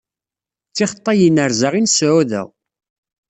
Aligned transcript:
D 0.69 0.73
tixeṭṭay 0.75 1.19
inerza 1.27 1.69
i 1.79 1.81
nseɛɛu 1.83 2.21
da. 2.29 2.43